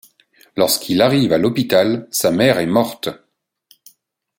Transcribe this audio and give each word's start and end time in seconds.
Lorsqu'il 0.57 0.99
arrive 1.03 1.31
à 1.31 1.37
l'hôpital, 1.37 2.07
sa 2.09 2.31
mère 2.31 2.57
est 2.57 2.65
morte. 2.65 3.09